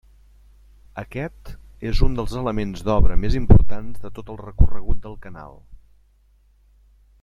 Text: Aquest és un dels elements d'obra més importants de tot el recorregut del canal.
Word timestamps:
Aquest 1.01 1.51
és 1.91 2.01
un 2.07 2.17
dels 2.21 2.33
elements 2.41 2.83
d'obra 2.89 3.19
més 3.27 3.37
importants 3.43 4.03
de 4.07 4.13
tot 4.19 4.35
el 4.37 4.43
recorregut 4.45 5.05
del 5.07 5.17
canal. 5.27 5.57